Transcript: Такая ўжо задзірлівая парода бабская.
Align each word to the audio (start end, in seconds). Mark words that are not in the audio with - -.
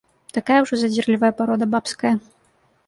Такая 0.37 0.57
ўжо 0.63 0.79
задзірлівая 0.83 1.31
парода 1.43 1.65
бабская. 1.77 2.15